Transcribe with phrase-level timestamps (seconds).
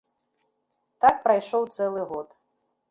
[1.05, 2.27] Так прайшоў цэлы год.